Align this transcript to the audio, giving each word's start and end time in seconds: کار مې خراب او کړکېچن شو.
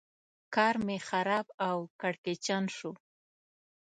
کار 0.55 0.75
مې 0.85 0.97
خراب 1.07 1.47
او 1.67 1.77
کړکېچن 2.01 2.63
شو. 2.77 2.91